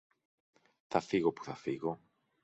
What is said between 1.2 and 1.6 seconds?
που θα